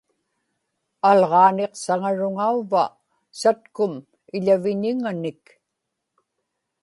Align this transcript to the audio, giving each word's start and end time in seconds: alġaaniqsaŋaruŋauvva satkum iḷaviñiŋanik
alġaaniqsaŋaruŋauvva 1.09 2.83
satkum 3.39 3.93
iḷaviñiŋanik 4.37 5.43